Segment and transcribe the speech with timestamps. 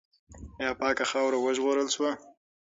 [0.59, 2.11] آیا پاکه خاوره وژغورل سوه؟